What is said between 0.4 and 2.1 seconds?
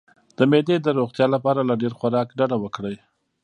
معدې د روغتیا لپاره له ډیر